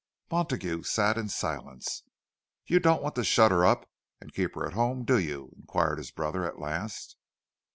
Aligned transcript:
Montague 0.31 0.81
sat 0.81 1.15
in 1.15 1.29
silence. 1.29 2.01
"You 2.65 2.79
don't 2.79 3.03
want 3.03 3.13
to 3.17 3.23
shut 3.23 3.51
her 3.51 3.63
up 3.63 3.87
and 4.19 4.33
keep 4.33 4.55
her 4.55 4.65
at 4.65 4.73
home, 4.73 5.05
do 5.05 5.19
you?" 5.19 5.53
inquired 5.55 5.99
his 5.99 6.09
brother, 6.09 6.43
at 6.43 6.57
last. 6.57 7.17